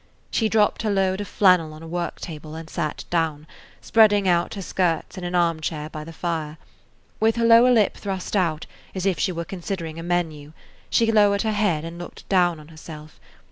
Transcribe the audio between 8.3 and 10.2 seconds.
out, as if she were considering a